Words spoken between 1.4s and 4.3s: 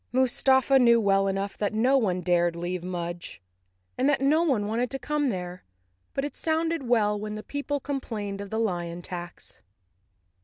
that no one dared leave Mudge, and that